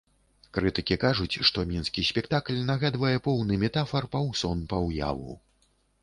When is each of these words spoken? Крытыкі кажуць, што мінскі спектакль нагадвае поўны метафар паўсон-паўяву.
Крытыкі 0.57 0.95
кажуць, 1.01 1.39
што 1.49 1.65
мінскі 1.71 2.05
спектакль 2.07 2.57
нагадвае 2.69 3.13
поўны 3.27 3.59
метафар 3.65 4.07
паўсон-паўяву. 4.15 5.37